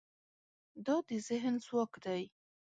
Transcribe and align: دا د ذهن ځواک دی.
دا 0.85 0.95
د 1.07 1.09
ذهن 1.27 1.55
ځواک 1.65 1.91
دی. 2.05 2.23